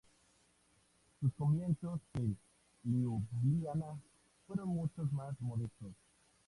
Sus 1.19 1.31
comienzos 1.37 1.99
en 2.15 2.35
Liubliana 2.85 4.01
fueron 4.47 4.69
mucho 4.69 5.03
más 5.11 5.39
modestos. 5.39 5.91